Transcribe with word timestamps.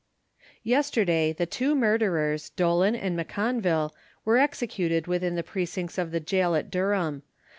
Yesterday 0.63 1.31
the 1.31 1.45
two 1.45 1.75
murderers, 1.75 2.49
Dolan 2.49 2.95
and 2.95 3.15
M'Conville, 3.15 3.93
were 4.25 4.39
executed 4.39 5.05
within 5.05 5.35
the 5.35 5.43
precincts 5.43 5.99
of 5.99 6.09
the 6.09 6.19
goal 6.19 6.55
at 6.55 6.71
Durham. 6.71 7.21